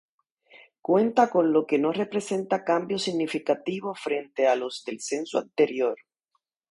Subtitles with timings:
[0.81, 5.95] Cuenta con lo que no representa cambio significativo frente a los del censo anterior.